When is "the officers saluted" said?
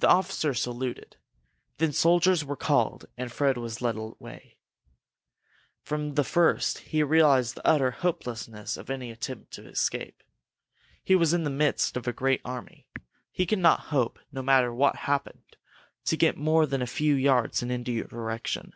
0.00-1.16